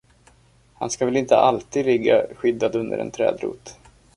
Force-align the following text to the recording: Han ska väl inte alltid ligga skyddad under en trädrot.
Han 0.73 0.89
ska 0.89 1.05
väl 1.05 1.17
inte 1.17 1.37
alltid 1.37 1.85
ligga 1.85 2.25
skyddad 2.35 2.75
under 2.75 2.97
en 2.97 3.11
trädrot. 3.11 3.75